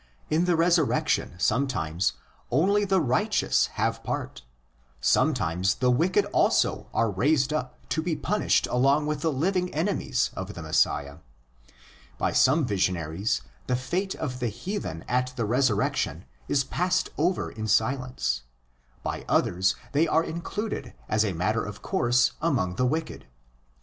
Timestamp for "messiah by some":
10.63-12.65